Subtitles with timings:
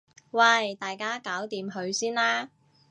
[0.31, 2.49] 喂大家搞掂佢先啦